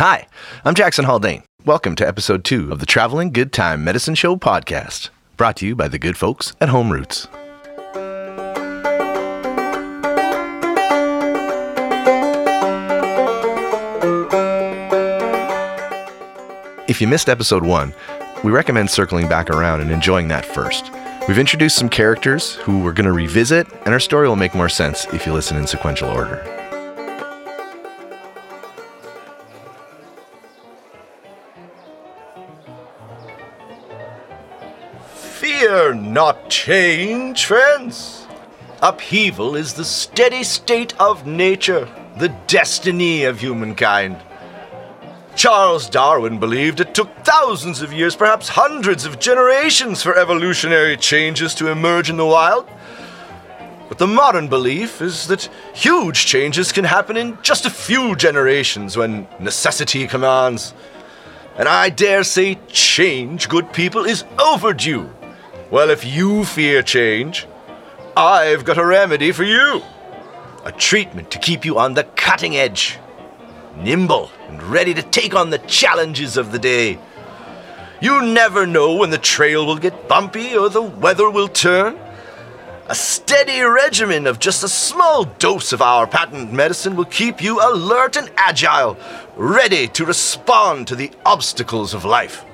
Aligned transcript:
Hi, 0.00 0.26
I'm 0.64 0.74
Jaxon 0.74 1.04
Haldane. 1.04 1.42
Welcome 1.66 1.94
to 1.96 2.08
episode 2.08 2.42
two 2.42 2.72
of 2.72 2.78
the 2.78 2.86
Traveling 2.86 3.32
Good 3.32 3.52
Time 3.52 3.84
Medicine 3.84 4.14
Show 4.14 4.34
podcast, 4.34 5.10
brought 5.36 5.56
to 5.56 5.66
you 5.66 5.76
by 5.76 5.88
the 5.88 5.98
good 5.98 6.16
folks 6.16 6.54
at 6.58 6.70
Home 6.70 6.90
Routes. 6.90 7.28
If 16.88 17.02
you 17.02 17.06
missed 17.06 17.28
episode 17.28 17.66
one, 17.66 17.92
we 18.42 18.50
recommend 18.50 18.88
circling 18.88 19.28
back 19.28 19.50
around 19.50 19.82
and 19.82 19.90
enjoying 19.90 20.28
that 20.28 20.46
first. 20.46 20.90
We've 21.28 21.36
introduced 21.36 21.76
some 21.76 21.90
characters 21.90 22.54
who 22.54 22.78
we're 22.78 22.94
going 22.94 23.04
to 23.04 23.12
revisit, 23.12 23.70
and 23.84 23.92
our 23.92 24.00
story 24.00 24.26
will 24.26 24.36
make 24.36 24.54
more 24.54 24.70
sense 24.70 25.04
if 25.12 25.26
you 25.26 25.34
listen 25.34 25.58
in 25.58 25.66
sequential 25.66 26.08
order. 26.08 26.59
Fear 35.40 35.94
not 35.94 36.50
change, 36.50 37.46
friends. 37.46 38.26
Upheaval 38.82 39.56
is 39.56 39.72
the 39.72 39.86
steady 39.86 40.44
state 40.44 40.94
of 41.00 41.26
nature, 41.26 41.88
the 42.18 42.28
destiny 42.46 43.24
of 43.24 43.40
humankind. 43.40 44.18
Charles 45.36 45.88
Darwin 45.88 46.38
believed 46.38 46.80
it 46.80 46.94
took 46.94 47.08
thousands 47.24 47.80
of 47.80 47.90
years, 47.90 48.14
perhaps 48.14 48.50
hundreds 48.50 49.06
of 49.06 49.18
generations, 49.18 50.02
for 50.02 50.14
evolutionary 50.14 50.98
changes 50.98 51.54
to 51.54 51.70
emerge 51.70 52.10
in 52.10 52.18
the 52.18 52.26
wild. 52.26 52.68
But 53.88 53.96
the 53.96 54.06
modern 54.06 54.48
belief 54.48 55.00
is 55.00 55.26
that 55.28 55.48
huge 55.72 56.26
changes 56.26 56.70
can 56.70 56.84
happen 56.84 57.16
in 57.16 57.38
just 57.40 57.64
a 57.64 57.70
few 57.70 58.14
generations 58.14 58.94
when 58.94 59.26
necessity 59.38 60.06
commands. 60.06 60.74
And 61.56 61.66
I 61.66 61.88
dare 61.88 62.24
say 62.24 62.58
change, 62.68 63.48
good 63.48 63.72
people, 63.72 64.04
is 64.04 64.24
overdue. 64.38 65.10
Well, 65.70 65.90
if 65.90 66.04
you 66.04 66.44
fear 66.44 66.82
change, 66.82 67.46
I've 68.16 68.64
got 68.64 68.76
a 68.76 68.84
remedy 68.84 69.30
for 69.30 69.44
you. 69.44 69.82
A 70.64 70.72
treatment 70.72 71.30
to 71.30 71.38
keep 71.38 71.64
you 71.64 71.78
on 71.78 71.94
the 71.94 72.02
cutting 72.02 72.56
edge, 72.56 72.98
nimble 73.76 74.32
and 74.48 74.60
ready 74.64 74.94
to 74.94 75.02
take 75.02 75.32
on 75.32 75.50
the 75.50 75.58
challenges 75.58 76.36
of 76.36 76.50
the 76.50 76.58
day. 76.58 76.98
You 78.00 78.20
never 78.20 78.66
know 78.66 78.96
when 78.96 79.10
the 79.10 79.18
trail 79.18 79.64
will 79.64 79.78
get 79.78 80.08
bumpy 80.08 80.56
or 80.56 80.68
the 80.68 80.82
weather 80.82 81.30
will 81.30 81.46
turn. 81.46 81.96
A 82.88 82.94
steady 82.96 83.60
regimen 83.60 84.26
of 84.26 84.40
just 84.40 84.64
a 84.64 84.68
small 84.68 85.22
dose 85.22 85.72
of 85.72 85.80
our 85.80 86.08
patent 86.08 86.52
medicine 86.52 86.96
will 86.96 87.04
keep 87.04 87.40
you 87.40 87.60
alert 87.60 88.16
and 88.16 88.28
agile, 88.36 88.98
ready 89.36 89.86
to 89.86 90.04
respond 90.04 90.88
to 90.88 90.96
the 90.96 91.12
obstacles 91.24 91.94
of 91.94 92.04
life. 92.04 92.44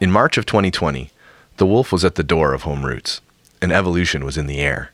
In 0.00 0.12
March 0.12 0.38
of 0.38 0.46
2020, 0.46 1.10
the 1.56 1.66
wolf 1.66 1.90
was 1.90 2.04
at 2.04 2.14
the 2.14 2.22
door 2.22 2.54
of 2.54 2.62
Home 2.62 2.86
Routes, 2.86 3.20
and 3.60 3.72
evolution 3.72 4.24
was 4.24 4.38
in 4.38 4.46
the 4.46 4.60
air. 4.60 4.92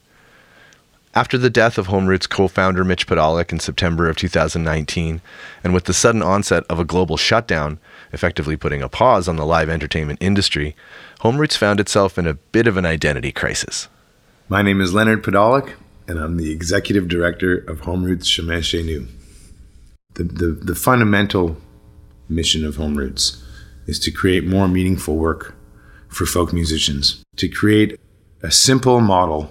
After 1.15 1.37
the 1.37 1.51
death 1.51 1.77
of 1.77 1.89
Home 1.89 2.07
Routes 2.07 2.27
co 2.27 2.49
founder 2.49 2.85
Mitch 2.85 3.07
Podolak 3.07 3.53
in 3.53 3.61
September 3.61 4.09
of 4.09 4.17
2019, 4.17 5.21
and 5.63 5.75
with 5.75 5.85
the 5.85 5.93
sudden 5.93 6.23
onset 6.23 6.65
of 6.71 6.81
a 6.81 6.87
global 6.87 7.19
shutdown, 7.19 7.79
effectively 8.15 8.57
putting 8.57 8.81
a 8.81 8.89
pause 8.89 9.29
on 9.29 9.37
the 9.37 9.45
live 9.45 9.69
entertainment 9.69 10.21
industry, 10.23 10.75
Home 11.21 11.37
Routes 11.37 11.55
found 11.55 11.81
itself 11.81 12.17
in 12.17 12.27
a 12.27 12.35
bit 12.35 12.67
of 12.67 12.79
an 12.79 12.87
identity 12.87 13.31
crisis. 13.31 13.89
My 14.49 14.63
name 14.63 14.81
is 14.81 14.95
Leonard 14.95 15.23
Podolak, 15.23 15.75
and 16.09 16.19
I'm 16.19 16.39
the 16.39 16.51
executive 16.51 17.09
director 17.09 17.59
of 17.59 17.81
Home 17.81 18.05
Routes 18.05 18.27
Chemin 18.27 18.63
Chez 18.63 18.83
Nous. 18.83 19.07
The, 20.15 20.25
the, 20.25 20.47
the 20.47 20.75
fundamental 20.75 21.59
mission 22.27 22.65
of 22.65 22.77
Home 22.77 22.97
Routes 22.97 23.44
is 23.87 23.99
to 24.01 24.11
create 24.11 24.47
more 24.47 24.69
meaningful 24.69 25.17
work 25.17 25.55
for 26.09 26.27
folk 26.27 26.53
musicians, 26.53 27.23
to 27.37 27.49
create 27.49 27.99
a 28.43 28.51
simple 28.51 29.01
model 29.01 29.51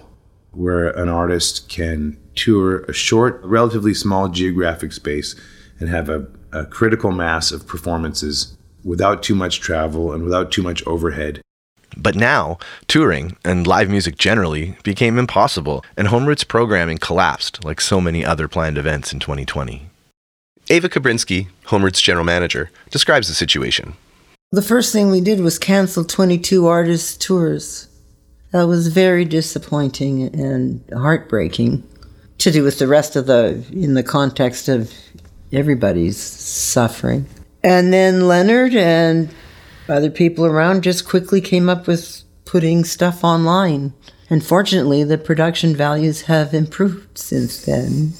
where 0.52 0.90
an 0.90 1.08
artist 1.08 1.68
can 1.68 2.16
tour 2.34 2.80
a 2.84 2.92
short, 2.92 3.40
relatively 3.42 3.94
small 3.94 4.28
geographic 4.28 4.92
space 4.92 5.34
and 5.78 5.88
have 5.88 6.08
a, 6.08 6.26
a 6.52 6.64
critical 6.64 7.10
mass 7.10 7.50
of 7.52 7.66
performances 7.66 8.56
without 8.84 9.22
too 9.22 9.34
much 9.34 9.60
travel 9.60 10.12
and 10.12 10.22
without 10.22 10.52
too 10.52 10.62
much 10.62 10.86
overhead. 10.86 11.40
But 11.96 12.16
now, 12.16 12.58
touring 12.88 13.36
and 13.44 13.66
live 13.66 13.88
music 13.88 14.18
generally 14.18 14.76
became 14.82 15.18
impossible, 15.18 15.84
and 15.96 16.08
Home 16.08 16.26
Routes 16.26 16.44
programming 16.44 16.98
collapsed 16.98 17.64
like 17.64 17.80
so 17.80 18.00
many 18.00 18.24
other 18.24 18.48
planned 18.48 18.78
events 18.78 19.12
in 19.12 19.20
2020. 19.20 19.88
Ava 20.70 20.88
Kobrinsky, 20.88 21.48
Homeroots 21.66 22.02
general 22.02 22.24
manager, 22.24 22.70
describes 22.90 23.28
the 23.28 23.34
situation. 23.34 23.94
The 24.54 24.62
first 24.62 24.92
thing 24.92 25.10
we 25.10 25.20
did 25.20 25.40
was 25.40 25.58
cancel 25.58 26.04
22 26.04 26.68
artist 26.68 27.20
tours. 27.20 27.88
That 28.52 28.68
was 28.68 28.86
very 28.86 29.24
disappointing 29.24 30.22
and 30.32 30.80
heartbreaking 30.92 31.82
to 32.38 32.52
do 32.52 32.62
with 32.62 32.78
the 32.78 32.86
rest 32.86 33.16
of 33.16 33.26
the, 33.26 33.64
in 33.72 33.94
the 33.94 34.04
context 34.04 34.68
of 34.68 34.94
everybody's 35.52 36.18
suffering. 36.18 37.26
And 37.64 37.92
then 37.92 38.28
Leonard 38.28 38.76
and 38.76 39.28
other 39.88 40.08
people 40.08 40.46
around 40.46 40.84
just 40.84 41.04
quickly 41.04 41.40
came 41.40 41.68
up 41.68 41.88
with 41.88 42.22
putting 42.44 42.84
stuff 42.84 43.24
online. 43.24 43.92
And 44.30 44.46
fortunately, 44.46 45.02
the 45.02 45.18
production 45.18 45.74
values 45.74 46.22
have 46.22 46.54
improved 46.54 47.18
since 47.18 47.64
then. 47.64 48.12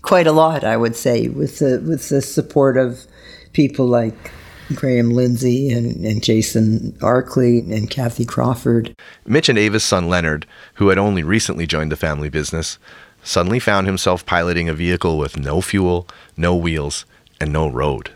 Quite 0.00 0.26
a 0.26 0.32
lot, 0.32 0.64
I 0.64 0.78
would 0.78 0.96
say, 0.96 1.28
with 1.28 1.58
the, 1.58 1.84
with 1.86 2.08
the 2.08 2.22
support 2.22 2.78
of 2.78 3.06
people 3.52 3.84
like 3.84 4.32
Graham 4.74 5.10
Lindsey 5.10 5.70
and, 5.70 6.04
and 6.04 6.22
Jason 6.22 6.92
Arkley 7.00 7.70
and 7.72 7.90
Kathy 7.90 8.24
Crawford. 8.24 8.94
Mitch 9.26 9.48
and 9.48 9.58
Ava's 9.58 9.84
son 9.84 10.08
Leonard, 10.08 10.46
who 10.74 10.88
had 10.88 10.98
only 10.98 11.22
recently 11.22 11.66
joined 11.66 11.92
the 11.92 11.96
family 11.96 12.28
business, 12.28 12.78
suddenly 13.22 13.58
found 13.58 13.86
himself 13.86 14.24
piloting 14.26 14.68
a 14.68 14.74
vehicle 14.74 15.18
with 15.18 15.36
no 15.36 15.60
fuel, 15.60 16.06
no 16.36 16.54
wheels, 16.54 17.04
and 17.40 17.52
no 17.52 17.68
road. 17.68 18.10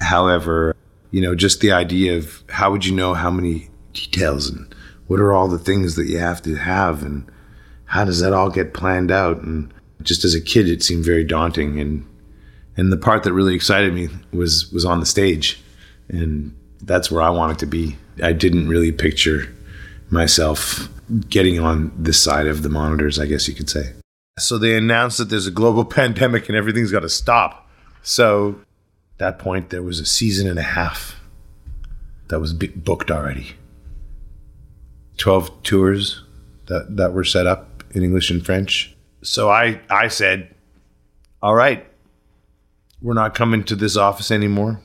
However, 0.00 0.76
you 1.10 1.20
know, 1.20 1.34
just 1.34 1.60
the 1.60 1.72
idea 1.72 2.16
of 2.16 2.42
how 2.48 2.70
would 2.70 2.84
you 2.84 2.94
know 2.94 3.14
how 3.14 3.30
many 3.30 3.68
details 3.92 4.48
and 4.48 4.74
what 5.06 5.20
are 5.20 5.32
all 5.32 5.48
the 5.48 5.58
things 5.58 5.94
that 5.96 6.06
you 6.06 6.18
have 6.18 6.42
to 6.42 6.56
have 6.56 7.02
and 7.02 7.30
how 7.86 8.04
does 8.04 8.20
that 8.20 8.32
all 8.32 8.48
get 8.48 8.72
planned 8.72 9.10
out? 9.10 9.42
And 9.42 9.72
just 10.02 10.24
as 10.24 10.34
a 10.34 10.40
kid, 10.40 10.68
it 10.68 10.82
seemed 10.82 11.04
very 11.04 11.24
daunting. 11.24 11.78
And 11.78 12.06
and 12.76 12.90
the 12.90 12.96
part 12.96 13.22
that 13.24 13.34
really 13.34 13.54
excited 13.54 13.92
me 13.92 14.08
was 14.32 14.72
was 14.72 14.86
on 14.86 15.00
the 15.00 15.06
stage 15.06 15.61
and 16.12 16.54
that's 16.82 17.10
where 17.10 17.22
I 17.22 17.30
wanted 17.30 17.58
to 17.60 17.66
be. 17.66 17.96
I 18.22 18.32
didn't 18.32 18.68
really 18.68 18.92
picture 18.92 19.52
myself 20.10 20.88
getting 21.28 21.58
on 21.58 21.92
this 21.96 22.22
side 22.22 22.46
of 22.46 22.62
the 22.62 22.68
monitors, 22.68 23.18
I 23.18 23.26
guess 23.26 23.48
you 23.48 23.54
could 23.54 23.70
say. 23.70 23.92
So 24.38 24.58
they 24.58 24.76
announced 24.76 25.18
that 25.18 25.30
there's 25.30 25.46
a 25.46 25.50
global 25.50 25.84
pandemic 26.00 26.48
and 26.48 26.56
everything's 26.56 26.92
got 26.92 27.00
to 27.00 27.08
stop. 27.08 27.68
So 28.02 28.60
at 29.14 29.18
that 29.18 29.38
point, 29.38 29.70
there 29.70 29.82
was 29.82 30.00
a 30.00 30.06
season 30.06 30.48
and 30.48 30.58
a 30.58 30.62
half 30.62 31.16
that 32.28 32.40
was 32.40 32.52
booked 32.52 33.10
already. 33.10 33.54
12 35.18 35.62
tours 35.62 36.22
that, 36.66 36.96
that 36.96 37.12
were 37.12 37.24
set 37.24 37.46
up 37.46 37.84
in 37.92 38.02
English 38.02 38.30
and 38.30 38.44
French. 38.44 38.94
So 39.22 39.50
I, 39.50 39.80
I 39.88 40.08
said, 40.08 40.54
all 41.42 41.54
right, 41.54 41.86
we're 43.00 43.14
not 43.14 43.34
coming 43.34 43.64
to 43.64 43.76
this 43.76 43.96
office 43.96 44.30
anymore 44.30 44.80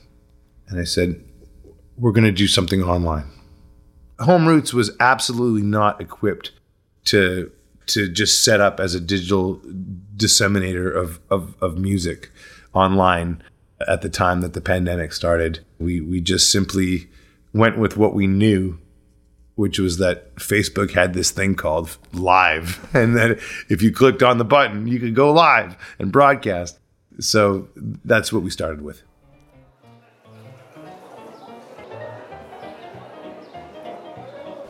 and 0.69 0.79
I 0.79 0.83
said, 0.83 1.23
We're 1.97 2.11
going 2.11 2.25
to 2.25 2.31
do 2.31 2.47
something 2.47 2.83
online. 2.83 3.29
Home 4.19 4.47
Routes 4.47 4.73
was 4.73 4.91
absolutely 4.99 5.61
not 5.61 6.01
equipped 6.01 6.51
to 7.05 7.51
to 7.87 8.09
just 8.09 8.43
set 8.43 8.59
up 8.59 8.79
as 8.79 8.93
a 8.93 8.99
digital 8.99 9.61
disseminator 10.17 10.93
of, 10.93 11.21
of, 11.29 11.55
of 11.61 11.77
music 11.77 12.31
online 12.73 13.41
at 13.87 14.01
the 14.01 14.09
time 14.09 14.41
that 14.41 14.53
the 14.53 14.61
pandemic 14.61 15.13
started. 15.13 15.63
We 15.79 16.01
we 16.01 16.21
just 16.21 16.51
simply 16.51 17.09
went 17.53 17.77
with 17.77 17.97
what 17.97 18.13
we 18.13 18.27
knew, 18.27 18.79
which 19.55 19.79
was 19.79 19.97
that 19.99 20.35
Facebook 20.35 20.91
had 20.91 21.13
this 21.13 21.31
thing 21.31 21.55
called 21.55 21.97
live, 22.13 22.87
and 22.93 23.15
that 23.15 23.39
if 23.69 23.81
you 23.81 23.91
clicked 23.91 24.23
on 24.23 24.37
the 24.37 24.45
button, 24.45 24.87
you 24.87 24.99
could 24.99 25.15
go 25.15 25.31
live 25.31 25.77
and 25.99 26.11
broadcast. 26.11 26.79
So 27.19 27.69
that's 27.75 28.31
what 28.31 28.43
we 28.43 28.49
started 28.49 28.81
with. 28.81 29.01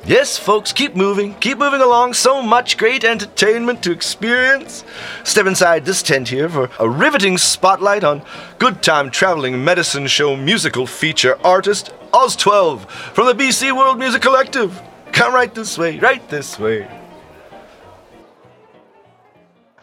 Yes, 0.07 0.37
folks, 0.37 0.71
keep 0.71 0.95
moving, 0.95 1.33
keep 1.33 1.57
moving 1.57 1.81
along. 1.81 2.13
So 2.13 2.41
much 2.41 2.77
great 2.77 3.03
entertainment 3.03 3.83
to 3.83 3.91
experience. 3.91 4.85
Step 5.25 5.45
inside 5.47 5.83
this 5.83 6.01
tent 6.01 6.29
here 6.29 6.47
for 6.47 6.69
a 6.79 6.89
riveting 6.89 7.37
spotlight 7.37 8.05
on 8.05 8.23
Good 8.57 8.81
Time 8.81 9.11
Traveling 9.11 9.65
Medicine 9.65 10.07
Show 10.07 10.37
musical 10.37 10.87
feature 10.87 11.37
artist 11.45 11.91
Ostwelve 12.13 12.89
from 12.89 13.25
the 13.25 13.33
BC 13.33 13.75
World 13.75 13.99
Music 13.99 14.21
Collective. 14.21 14.81
Come 15.11 15.33
right 15.33 15.53
this 15.53 15.77
way, 15.77 15.99
right 15.99 16.25
this 16.29 16.57
way. 16.57 16.87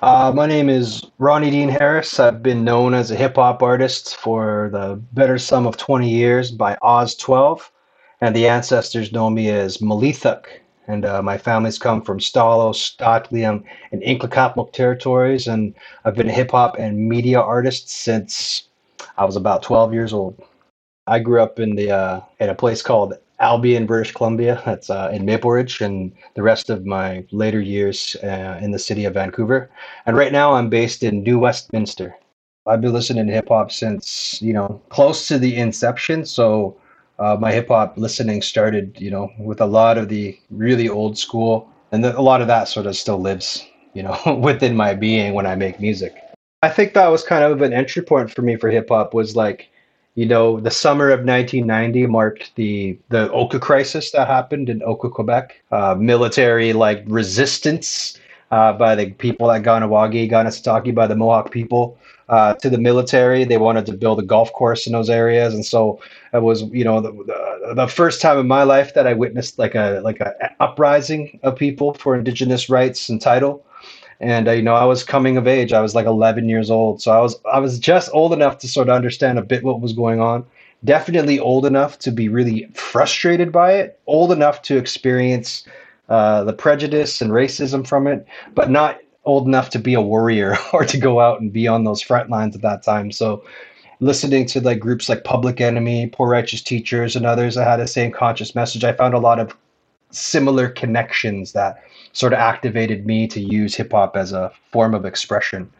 Uh, 0.00 0.32
my 0.34 0.46
name 0.46 0.70
is 0.70 1.04
Ronnie 1.18 1.50
Dean 1.50 1.68
Harris. 1.68 2.18
I've 2.18 2.42
been 2.42 2.64
known 2.64 2.94
as 2.94 3.10
a 3.10 3.16
hip 3.16 3.36
hop 3.36 3.62
artist 3.62 4.16
for 4.16 4.70
the 4.72 4.98
better 5.12 5.36
sum 5.36 5.66
of 5.66 5.76
20 5.76 6.08
years 6.08 6.50
by 6.50 6.78
Ostwelve, 6.82 7.68
and 8.20 8.34
the 8.34 8.48
ancestors 8.48 9.12
know 9.12 9.30
me 9.30 9.50
as 9.50 9.78
Malithuk. 9.78 10.44
And 10.86 11.06
uh, 11.06 11.22
my 11.22 11.38
family's 11.38 11.78
come 11.78 12.02
from 12.02 12.18
Stalos, 12.18 12.76
St'at'imc, 12.76 13.64
and 13.90 14.02
Nlaka'pamux 14.02 14.72
territories, 14.72 15.46
and 15.46 15.74
I've 16.04 16.14
been 16.14 16.28
a 16.28 16.32
hip 16.32 16.50
hop 16.50 16.78
and 16.78 17.08
media 17.08 17.40
artist 17.40 17.88
since 17.88 18.64
I 19.16 19.24
was 19.24 19.36
about 19.36 19.62
12 19.62 19.94
years 19.94 20.12
old. 20.12 20.42
I 21.06 21.20
grew 21.20 21.42
up 21.42 21.58
in 21.58 21.76
the 21.76 21.90
uh, 21.90 22.20
in 22.40 22.50
a 22.50 22.54
place 22.54 22.82
called 22.82 23.14
Albion, 23.40 23.86
British 23.86 24.12
Columbia. 24.12 24.62
That's 24.64 24.90
uh, 24.90 25.10
in 25.12 25.24
Maple 25.24 25.50
Ridge, 25.50 25.80
and 25.80 26.12
the 26.34 26.42
rest 26.42 26.70
of 26.70 26.86
my 26.86 27.24
later 27.30 27.60
years 27.60 28.16
uh, 28.22 28.58
in 28.62 28.70
the 28.70 28.78
city 28.78 29.04
of 29.04 29.14
Vancouver. 29.14 29.70
And 30.06 30.16
right 30.16 30.32
now, 30.32 30.52
I'm 30.52 30.70
based 30.70 31.02
in 31.02 31.22
New 31.22 31.38
Westminster. 31.38 32.16
I've 32.66 32.80
been 32.80 32.94
listening 32.94 33.26
to 33.26 33.32
hip 33.32 33.48
hop 33.48 33.70
since 33.70 34.40
you 34.40 34.52
know 34.52 34.80
close 34.88 35.28
to 35.28 35.38
the 35.38 35.56
inception. 35.56 36.24
So 36.24 36.76
uh, 37.18 37.36
my 37.38 37.52
hip 37.52 37.68
hop 37.68 37.96
listening 37.96 38.42
started, 38.42 38.96
you 39.00 39.10
know, 39.10 39.30
with 39.38 39.60
a 39.60 39.66
lot 39.66 39.98
of 39.98 40.08
the 40.08 40.38
really 40.50 40.88
old 40.88 41.16
school, 41.18 41.68
and 41.92 42.04
the, 42.04 42.18
a 42.18 42.20
lot 42.20 42.40
of 42.40 42.48
that 42.48 42.68
sort 42.68 42.86
of 42.86 42.96
still 42.96 43.18
lives, 43.18 43.64
you 43.92 44.02
know, 44.02 44.18
within 44.42 44.76
my 44.76 44.94
being 44.94 45.34
when 45.34 45.46
I 45.46 45.54
make 45.54 45.80
music. 45.80 46.14
I 46.62 46.70
think 46.70 46.94
that 46.94 47.08
was 47.08 47.22
kind 47.22 47.44
of 47.44 47.60
an 47.62 47.72
entry 47.72 48.02
point 48.02 48.30
for 48.30 48.42
me 48.42 48.56
for 48.56 48.70
hip 48.70 48.88
hop 48.88 49.14
was 49.14 49.36
like 49.36 49.70
you 50.14 50.26
know, 50.26 50.60
the 50.60 50.70
summer 50.70 51.10
of 51.10 51.24
1990 51.24 52.06
marked 52.06 52.54
the 52.54 52.96
the 53.08 53.30
Oka 53.32 53.58
crisis 53.58 54.12
that 54.12 54.28
happened 54.28 54.68
in 54.68 54.82
Oka, 54.82 55.10
Quebec. 55.10 55.60
Uh, 55.72 55.96
military 55.98 56.72
like 56.72 57.02
resistance 57.06 58.18
uh, 58.50 58.72
by 58.72 58.94
the 58.94 59.10
people 59.10 59.50
at 59.50 59.62
Kahnawake, 59.62 60.30
Kanesatake, 60.30 60.94
by 60.94 61.06
the 61.06 61.16
Mohawk 61.16 61.50
people 61.50 61.98
uh, 62.28 62.54
to 62.54 62.70
the 62.70 62.78
military. 62.78 63.44
They 63.44 63.58
wanted 63.58 63.86
to 63.86 63.92
build 63.92 64.18
a 64.18 64.22
golf 64.22 64.52
course 64.52 64.86
in 64.86 64.92
those 64.92 65.10
areas, 65.10 65.54
and 65.54 65.64
so 65.64 66.00
it 66.32 66.42
was, 66.42 66.62
you 66.64 66.84
know, 66.84 67.00
the, 67.00 67.12
the, 67.12 67.74
the 67.74 67.86
first 67.86 68.20
time 68.20 68.38
in 68.38 68.46
my 68.46 68.62
life 68.62 68.94
that 68.94 69.06
I 69.06 69.12
witnessed 69.12 69.58
like 69.58 69.74
a 69.74 70.00
like 70.02 70.20
a 70.20 70.34
uprising 70.60 71.38
of 71.42 71.56
people 71.56 71.94
for 71.94 72.14
Indigenous 72.16 72.68
rights 72.68 73.08
and 73.08 73.20
title. 73.20 73.64
And 74.20 74.48
uh, 74.48 74.52
you 74.52 74.62
know 74.62 74.74
i 74.74 74.84
was 74.84 75.02
coming 75.02 75.36
of 75.36 75.46
age. 75.46 75.72
I 75.72 75.80
was 75.80 75.94
like 75.94 76.06
11 76.06 76.48
years 76.48 76.70
old. 76.70 77.02
So 77.02 77.12
i 77.12 77.20
was 77.20 77.36
i 77.52 77.58
was 77.58 77.78
just 77.78 78.10
old 78.12 78.32
enough 78.32 78.58
to 78.58 78.68
sort 78.68 78.88
of 78.88 78.94
understand 78.94 79.38
a 79.38 79.42
bit 79.42 79.64
what 79.64 79.80
was 79.80 79.92
going 79.92 80.20
on. 80.20 80.44
Definitely 80.84 81.38
old 81.38 81.66
enough 81.66 81.98
to 82.00 82.10
be 82.10 82.28
really 82.28 82.68
frustrated 82.74 83.50
by 83.50 83.72
it. 83.72 83.98
Old 84.06 84.30
enough 84.30 84.62
to 84.62 84.76
experience 84.76 85.64
uh, 86.08 86.44
the 86.44 86.52
prejudice 86.52 87.22
and 87.22 87.30
racism 87.32 87.86
from 87.86 88.06
it 88.06 88.26
but 88.54 88.70
not 88.70 89.00
old 89.24 89.46
enough 89.46 89.70
to 89.70 89.78
be 89.78 89.94
a 89.94 90.00
warrior 90.00 90.56
or 90.72 90.84
to 90.84 90.98
go 90.98 91.20
out 91.20 91.40
and 91.40 91.52
be 91.52 91.66
on 91.66 91.84
those 91.84 92.02
front 92.02 92.30
lines 92.30 92.54
at 92.54 92.62
that 92.62 92.82
time 92.82 93.10
so 93.10 93.44
listening 94.00 94.44
to 94.44 94.60
like 94.60 94.80
groups 94.80 95.08
like 95.08 95.24
public 95.24 95.60
enemy 95.60 96.08
poor 96.08 96.28
righteous 96.28 96.62
teachers 96.62 97.16
and 97.16 97.24
others 97.24 97.54
that 97.54 97.66
had 97.66 97.76
the 97.76 97.86
same 97.86 98.10
conscious 98.10 98.54
message 98.54 98.84
i 98.84 98.92
found 98.92 99.14
a 99.14 99.18
lot 99.18 99.38
of 99.38 99.56
similar 100.14 100.68
connections 100.68 101.52
that 101.52 101.82
sort 102.12 102.32
of 102.32 102.38
activated 102.38 103.06
me 103.06 103.26
to 103.26 103.40
use 103.40 103.74
hip 103.74 103.92
hop 103.92 104.16
as 104.16 104.32
a 104.32 104.52
form 104.70 104.94
of 104.94 105.04
expression. 105.04 105.70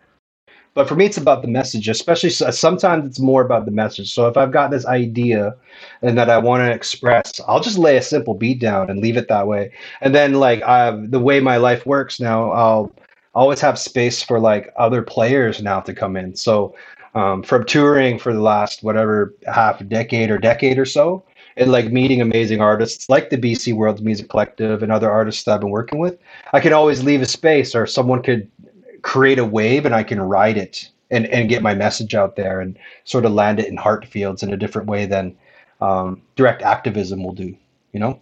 But 0.75 0.89
for 0.89 0.97
me, 0.97 1.07
it's 1.07 1.17
about 1.17 1.43
the 1.43 1.49
message, 1.49 1.89
especially 1.89 2.31
sometimes 2.31 3.07
it's 3.07 3.21
more 3.21 3.43
about 3.43 3.65
the 3.65 3.71
message. 3.71 4.13
So 4.13 4.27
if 4.27 4.37
I've 4.37 4.51
got 4.51 4.73
this 4.73 4.85
idea 4.85 5.55
and 6.03 6.19
that 6.19 6.29
I 6.29 6.39
want 6.39 6.63
to 6.63 6.73
express, 6.73 7.41
I'll 7.47 7.61
just 7.61 7.79
lay 7.79 7.97
a 7.97 8.03
simple 8.03 8.35
beat 8.35 8.59
down 8.59 8.91
and 8.91 8.99
leave 8.99 9.17
it 9.17 9.29
that 9.29 9.47
way. 9.47 9.71
And 10.01 10.13
then, 10.13 10.35
like, 10.35 10.61
the 11.11 11.21
way 11.21 11.39
my 11.39 11.59
life 11.59 11.87
works 11.87 12.19
now, 12.19 12.51
I'll 12.51 12.93
always 13.35 13.61
have 13.61 13.79
space 13.79 14.23
for 14.23 14.39
like 14.39 14.73
other 14.77 15.03
players 15.03 15.63
now 15.63 15.81
to 15.81 15.95
come 15.95 16.17
in. 16.17 16.35
So 16.37 16.75
um, 17.15 17.43
from 17.43 17.65
touring 17.65 18.19
for 18.19 18.33
the 18.33 18.41
last 18.41 18.83
whatever 18.83 19.35
half 19.53 19.87
decade 19.89 20.31
or 20.31 20.39
decade 20.39 20.79
or 20.79 20.85
so, 20.85 21.25
and 21.57 21.71
like 21.71 21.93
meeting 21.93 22.21
amazing 22.21 22.61
artists 22.61 23.09
like 23.09 23.31
the 23.31 23.39
BC 23.39 23.75
World 23.75 24.03
Music 24.03 24.29
Collective 24.29 24.83
and 24.83 24.91
other 24.91 25.11
artists 25.11 25.45
that 25.45 25.55
I've 25.55 25.61
been 25.61 25.71
working 25.71 25.99
with, 25.99 26.19
I 26.53 26.61
can 26.61 26.73
always 26.73 27.05
leave 27.05 27.23
a 27.23 27.27
space 27.27 27.75
or 27.75 27.87
someone 27.87 28.23
could 28.23 28.51
create 29.03 29.39
a 29.39 29.45
wave 29.45 29.87
and 29.87 29.95
I 29.95 30.03
can 30.03 30.21
ride 30.21 30.57
it 30.57 30.91
and, 31.11 31.27
and 31.27 31.49
get 31.49 31.63
my 31.63 31.75
message 31.75 32.15
out 32.15 32.37
there 32.37 32.61
and 32.61 32.77
sort 33.05 33.25
of 33.25 33.33
land 33.33 33.61
it 33.61 33.69
in 33.69 33.77
heart 33.77 34.05
fields 34.05 34.43
in 34.43 34.53
a 34.53 34.57
different 34.57 34.89
way 34.89 35.07
than 35.07 35.37
um, 35.81 36.23
direct 36.35 36.63
activism 36.63 37.23
will 37.23 37.35
do, 37.35 37.57
you 37.93 38.01
know? 38.01 38.19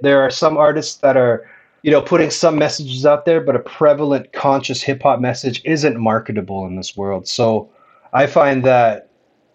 There 0.00 0.20
are 0.20 0.30
some 0.30 0.56
artists 0.56 0.96
that 0.96 1.16
are, 1.16 1.48
you 1.82 1.90
know, 1.90 2.02
putting 2.02 2.30
some 2.30 2.58
messages 2.58 3.06
out 3.06 3.24
there, 3.24 3.40
but 3.40 3.56
a 3.56 3.60
prevalent 3.60 4.32
conscious 4.32 4.82
hip 4.82 5.02
hop 5.02 5.20
message 5.20 5.62
isn't 5.64 5.98
marketable 5.98 6.66
in 6.66 6.76
this 6.76 6.96
world. 6.96 7.28
So 7.28 7.68
I 8.12 8.26
find 8.26 8.64
that 8.64 9.08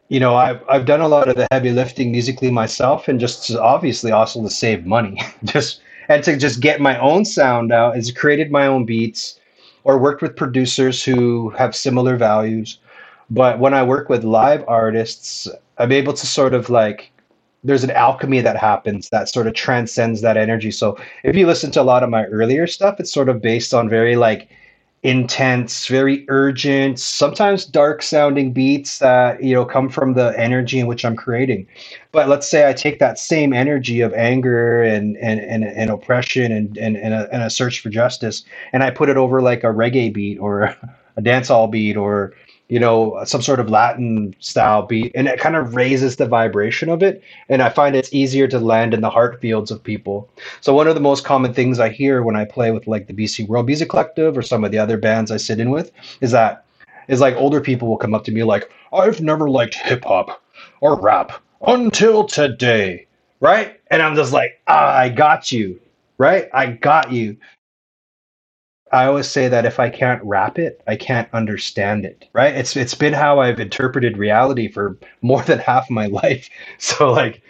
you 0.10 0.20
know, 0.20 0.36
I've 0.36 0.62
I've 0.70 0.86
done 0.86 1.02
a 1.02 1.08
lot 1.08 1.28
of 1.28 1.36
the 1.38 1.48
heavy 1.52 1.72
lifting 1.72 2.12
musically 2.12 2.52
myself, 2.52 3.08
and 3.08 3.20
just 3.20 3.50
obviously 3.56 4.12
also 4.12 4.44
to 4.44 4.50
save 4.50 4.86
money, 4.86 5.20
just 5.44 5.82
and 6.08 6.24
to 6.24 6.38
just 6.38 6.60
get 6.60 6.82
my 6.82 7.00
own 7.00 7.26
sound 7.26 7.72
out. 7.72 7.96
Has 7.96 8.12
created 8.12 8.52
my 8.52 8.68
own 8.68 8.86
beats, 8.86 9.40
or 9.84 9.98
worked 9.98 10.22
with 10.22 10.36
producers 10.36 11.04
who 11.04 11.50
have 11.52 11.76
similar 11.76 12.18
values. 12.18 12.78
But 13.30 13.60
when 13.60 13.74
I 13.74 13.82
work 13.82 14.10
with 14.10 14.24
live 14.24 14.64
artists, 14.68 15.48
I'm 15.78 15.92
able 15.92 16.14
to 16.14 16.28
sort 16.28 16.54
of 16.54 16.70
like 16.70 17.12
there's 17.64 17.84
an 17.84 17.92
alchemy 17.92 18.42
that 18.42 18.58
happens 18.58 19.10
that 19.10 19.30
sort 19.30 19.48
of 19.48 19.54
transcends 19.54 20.22
that 20.22 20.38
energy. 20.38 20.72
So 20.72 20.98
if 21.24 21.36
you 21.36 21.48
listen 21.48 21.72
to 21.72 21.82
a 21.82 21.84
lot 21.84 22.04
of 22.04 22.10
my 22.10 22.26
earlier 22.26 22.68
stuff, 22.68 23.00
it's 23.00 23.12
sort 23.12 23.30
of 23.30 23.42
based 23.42 23.74
on 23.74 23.90
very 23.90 24.16
like 24.16 24.50
intense, 25.04 25.88
very 25.88 26.26
urgent, 26.30 26.98
sometimes 26.98 27.66
dark 27.66 28.02
sounding 28.02 28.54
beats 28.54 29.00
that, 29.00 29.44
you 29.44 29.54
know, 29.54 29.66
come 29.66 29.90
from 29.90 30.14
the 30.14 30.34
energy 30.40 30.80
in 30.80 30.88
which 30.88 31.04
I'm 31.04 31.16
creating. 31.16 31.68
But 32.14 32.30
let's 32.30 32.50
say 32.50 32.70
I 32.70 32.74
take 32.74 33.00
that 33.00 33.20
same 33.20 33.52
energy 33.54 34.00
of 34.00 34.14
anger 34.14 34.82
and 34.82 35.18
and, 35.18 35.42
and, 35.42 35.66
and 35.66 35.90
oppression 35.90 36.52
and, 36.52 36.78
and, 36.78 36.96
and, 36.96 37.14
a, 37.14 37.34
and 37.34 37.44
a 37.44 37.50
search 37.50 37.82
for 37.82 37.90
justice 37.90 38.44
and 38.72 38.82
I 38.82 38.92
put 38.92 39.10
it 39.10 39.18
over 39.18 39.42
like 39.42 39.64
a 39.64 39.68
reggae 39.68 40.14
beat 40.14 40.38
or 40.40 40.64
a 41.18 41.22
dancehall 41.22 41.70
beat 41.70 41.98
or 41.98 42.34
you 42.74 42.80
know, 42.80 43.22
some 43.24 43.44
sort 43.44 43.60
of 43.60 43.70
Latin 43.70 44.36
style 44.40 44.82
beat, 44.82 45.12
and 45.14 45.28
it 45.28 45.40
kind 45.40 45.56
of 45.56 45.76
raises 45.76 46.16
the 46.16 46.26
vibration 46.26 46.90
of 46.90 47.04
it. 47.04 47.22
And 47.48 47.62
I 47.62 47.70
find 47.70 47.96
it's 47.96 48.12
easier 48.12 48.48
to 48.48 48.58
land 48.58 48.96
in 48.96 49.02
the 49.02 49.12
heart 49.12 49.40
fields 49.40 49.70
of 49.70 49.84
people. 49.84 50.28
So 50.60 50.74
one 50.74 50.88
of 50.88 50.96
the 50.96 51.00
most 51.00 51.24
common 51.24 51.54
things 51.54 51.80
I 51.80 51.90
hear 51.90 52.24
when 52.24 52.36
I 52.36 52.46
play 52.46 52.72
with 52.72 52.88
like 52.88 53.06
the 53.06 53.14
BC 53.14 53.48
World 53.48 53.68
Music 53.68 53.90
Collective 53.90 54.36
or 54.36 54.42
some 54.42 54.64
of 54.64 54.72
the 54.72 54.80
other 54.80 54.98
bands 54.98 55.30
I 55.30 55.38
sit 55.38 55.60
in 55.60 55.70
with 55.70 55.92
is 56.20 56.32
that 56.32 56.66
is 57.08 57.22
like 57.22 57.36
older 57.36 57.62
people 57.62 57.88
will 57.88 57.98
come 57.98 58.16
up 58.16 58.24
to 58.24 58.32
me 58.32 58.44
like, 58.44 58.72
I've 58.92 59.22
never 59.22 59.52
liked 59.52 59.76
hip 59.76 60.04
hop 60.04 60.42
or 60.82 61.00
rap 61.00 61.44
until 61.68 62.24
today. 62.24 63.06
Right? 63.40 63.80
And 63.92 64.02
I'm 64.02 64.16
just 64.16 64.34
like, 64.34 64.60
ah, 64.66 64.98
I 64.98 65.10
got 65.10 65.52
you. 65.52 65.80
Right? 66.18 66.50
I 66.52 66.72
got 66.72 67.12
you. 67.12 67.38
I 68.94 69.08
always 69.08 69.28
say 69.28 69.48
that 69.48 69.66
if 69.66 69.80
I 69.80 69.90
can't 69.90 70.24
rap 70.24 70.60
it, 70.60 70.80
I 70.88 70.96
can't 70.96 71.28
understand 71.34 72.06
it. 72.06 72.30
Right? 72.32 72.54
It's 72.54 72.78
it's 72.78 72.94
been 72.94 73.14
how 73.14 73.40
I've 73.40 73.60
interpreted 73.60 74.18
reality 74.18 74.68
for 74.68 74.98
more 75.24 75.42
than 75.42 75.58
half 75.58 75.90
my 75.90 76.06
life. 76.24 76.48
So 76.78 77.12
like 77.12 77.42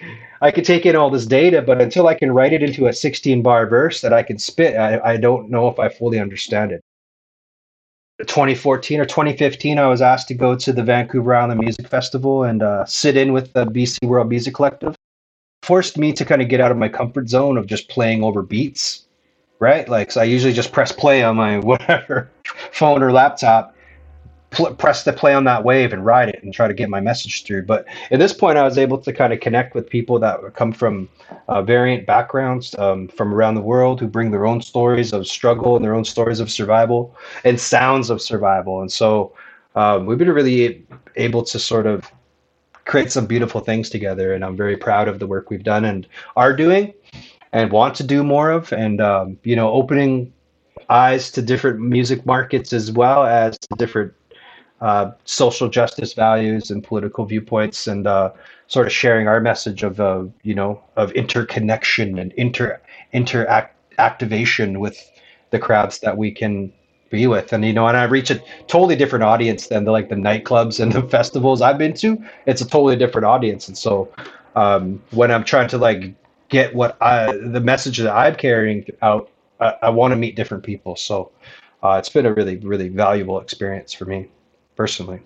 I 0.41 0.51
could 0.51 0.63
take 0.63 0.85
in 0.85 0.95
all 0.95 1.09
this 1.09 1.25
data, 1.25 1.61
but 1.61 1.81
until 1.81 2.07
I 2.07 2.13
can 2.15 2.31
write 2.31 2.53
it 2.53 2.63
into 2.63 2.87
a 2.87 2.93
16 2.93 3.41
bar 3.41 3.67
verse 3.67 3.99
that 4.01 4.13
I 4.13 4.23
can 4.23 4.39
spit, 4.39 4.77
I, 4.77 4.99
I 4.99 5.17
don't 5.17 5.49
know 5.49 5.67
if 5.67 5.79
I 5.79 5.89
fully 5.89 6.19
understand 6.19 6.71
it. 6.71 6.81
2014 8.25 9.01
or 9.01 9.05
2015, 9.05 9.79
I 9.79 9.87
was 9.87 10.01
asked 10.01 10.29
to 10.29 10.33
go 10.33 10.55
to 10.55 10.71
the 10.71 10.83
Vancouver 10.83 11.35
Island 11.35 11.59
Music 11.59 11.87
Festival 11.87 12.43
and 12.43 12.63
uh, 12.63 12.85
sit 12.85 13.17
in 13.17 13.33
with 13.33 13.51
the 13.51 13.65
BC 13.65 14.07
World 14.07 14.29
Music 14.29 14.53
Collective. 14.53 14.95
Forced 15.61 15.97
me 15.97 16.13
to 16.13 16.23
kind 16.23 16.41
of 16.41 16.47
get 16.47 16.61
out 16.61 16.71
of 16.71 16.77
my 16.77 16.89
comfort 16.89 17.27
zone 17.27 17.57
of 17.57 17.67
just 17.67 17.89
playing 17.89 18.23
over 18.23 18.41
beats 18.41 19.02
right? 19.63 19.87
Like, 19.87 20.11
so 20.11 20.19
I 20.19 20.25
usually 20.25 20.53
just 20.53 20.73
press 20.73 20.91
play 20.91 21.23
on 21.23 21.37
my 21.37 21.57
whatever 21.71 22.29
phone 22.71 23.01
or 23.01 23.11
laptop, 23.11 23.73
pl- 24.51 24.75
press 24.75 25.05
the 25.05 25.13
play 25.13 25.33
on 25.33 25.45
that 25.45 25.63
wave 25.63 25.93
and 25.93 26.05
ride 26.05 26.29
it 26.29 26.43
and 26.43 26.53
try 26.53 26.67
to 26.67 26.73
get 26.73 26.89
my 26.89 26.99
message 26.99 27.45
through. 27.45 27.65
But 27.65 27.85
at 28.11 28.19
this 28.19 28.33
point, 28.33 28.57
I 28.57 28.63
was 28.63 28.77
able 28.77 28.97
to 28.97 29.13
kind 29.13 29.31
of 29.31 29.39
connect 29.39 29.73
with 29.73 29.89
people 29.89 30.19
that 30.19 30.53
come 30.55 30.73
from 30.73 31.07
uh, 31.47 31.61
variant 31.61 32.05
backgrounds 32.05 32.75
um, 32.77 33.07
from 33.07 33.33
around 33.33 33.55
the 33.55 33.61
world 33.61 34.01
who 34.01 34.07
bring 34.07 34.31
their 34.31 34.45
own 34.45 34.61
stories 34.61 35.13
of 35.13 35.25
struggle 35.25 35.77
and 35.77 35.83
their 35.83 35.95
own 35.95 36.05
stories 36.05 36.41
of 36.41 36.51
survival 36.51 37.15
and 37.45 37.59
sounds 37.59 38.09
of 38.09 38.21
survival. 38.21 38.81
And 38.81 38.91
so 38.91 39.33
um, 39.75 40.05
we've 40.05 40.17
been 40.17 40.29
really 40.29 40.85
able 41.15 41.41
to 41.43 41.57
sort 41.57 41.87
of 41.87 42.11
create 42.85 43.13
some 43.13 43.25
beautiful 43.25 43.61
things 43.61 43.89
together. 43.89 44.33
And 44.33 44.43
I'm 44.43 44.57
very 44.57 44.75
proud 44.75 45.07
of 45.07 45.19
the 45.19 45.25
work 45.25 45.49
we've 45.49 45.63
done 45.63 45.85
and 45.85 46.05
are 46.35 46.53
doing 46.53 46.93
and 47.53 47.71
want 47.71 47.95
to 47.95 48.03
do 48.03 48.23
more 48.23 48.49
of, 48.49 48.73
and 48.73 48.99
um, 48.99 49.37
you 49.43 49.55
know, 49.55 49.71
opening 49.71 50.33
eyes 50.89 51.31
to 51.31 51.41
different 51.41 51.79
music 51.79 52.25
markets 52.25 52.73
as 52.73 52.91
well 52.91 53.23
as 53.23 53.57
different 53.77 54.11
uh, 54.81 55.11
social 55.23 55.69
justice 55.69 56.13
values 56.13 56.71
and 56.71 56.83
political 56.83 57.25
viewpoints, 57.25 57.87
and 57.87 58.07
uh, 58.07 58.31
sort 58.67 58.87
of 58.87 58.91
sharing 58.91 59.27
our 59.27 59.39
message 59.39 59.83
of 59.83 59.99
uh, 60.01 60.23
you 60.41 60.55
know 60.55 60.83
of 60.97 61.11
interconnection 61.11 62.17
and 62.17 62.33
inter 62.33 62.81
interact 63.13 63.77
activation 63.99 64.79
with 64.79 64.97
the 65.51 65.59
crowds 65.59 65.99
that 65.99 66.17
we 66.17 66.31
can 66.31 66.73
be 67.11 67.27
with. 67.27 67.53
And 67.53 67.63
you 67.63 67.73
know, 67.73 67.87
and 67.87 67.95
I 67.95 68.05
reach 68.05 68.31
a 68.31 68.41
totally 68.65 68.95
different 68.95 69.23
audience 69.23 69.67
than 69.67 69.85
the 69.85 69.91
like 69.91 70.09
the 70.09 70.15
nightclubs 70.15 70.79
and 70.79 70.91
the 70.91 71.03
festivals 71.03 71.61
I've 71.61 71.77
been 71.77 71.93
to. 71.97 72.17
It's 72.47 72.61
a 72.61 72.67
totally 72.67 72.95
different 72.95 73.25
audience, 73.25 73.67
and 73.67 73.77
so 73.77 74.11
um, 74.55 75.01
when 75.11 75.29
I'm 75.29 75.43
trying 75.43 75.69
to 75.69 75.77
like 75.77 76.15
get 76.53 76.73
what 76.73 77.01
I 77.01 77.35
the 77.35 77.59
message 77.59 77.97
that 77.97 78.13
I'm 78.13 78.35
carrying 78.35 78.85
out, 79.01 79.29
I, 79.59 79.75
I 79.83 79.89
want 79.89 80.11
to 80.11 80.15
meet 80.15 80.35
different 80.35 80.63
people. 80.63 80.95
So 80.95 81.31
uh, 81.81 81.97
it's 81.99 82.09
been 82.09 82.25
a 82.25 82.33
really 82.33 82.57
really 82.57 82.87
valuable 82.87 83.41
experience 83.41 83.91
for 83.91 84.05
me 84.05 84.29
personally. 84.75 85.19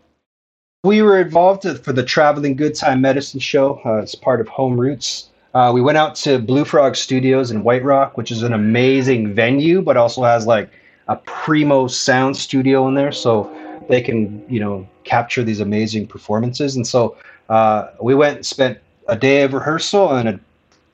We 0.84 1.02
were 1.02 1.20
involved 1.20 1.64
for 1.84 1.92
the 1.92 2.04
Traveling 2.04 2.56
Good 2.56 2.76
Time 2.76 3.02
Medicine 3.02 3.40
Show 3.40 3.82
uh, 3.84 4.04
as 4.04 4.16
part 4.16 4.40
of 4.40 4.48
Home 4.48 4.80
Routes. 4.80 5.30
Uh, 5.54 5.72
we 5.74 5.82
went 5.82 5.98
out 5.98 6.16
to 6.16 6.40
Blue 6.40 6.64
Frog 6.64 6.96
Studios 6.96 7.52
in 7.52 7.64
White 7.64 7.84
Rock, 7.84 8.16
which 8.16 8.32
is 8.32 8.44
an 8.44 8.54
amazing 8.54 9.34
venue, 9.34 9.82
but 9.82 9.98
also 9.98 10.24
has 10.24 10.46
like 10.46 10.70
a 11.08 11.16
primo 11.18 11.88
sound 11.88 12.38
studio 12.38 12.88
in 12.88 12.94
there, 12.94 13.12
so 13.12 13.52
they 13.90 14.02
can 14.02 14.44
you 14.50 14.60
know 14.60 14.88
capture 15.04 15.44
these 15.44 15.60
amazing 15.60 16.08
performances. 16.08 16.76
And 16.76 16.88
so 16.88 17.18
uh, 17.50 17.90
we 18.02 18.16
went 18.16 18.38
and 18.38 18.46
spent 18.46 18.78
a 19.08 19.16
day 19.16 19.44
of 19.44 19.54
rehearsal 19.54 20.16
and 20.16 20.30
a 20.30 20.40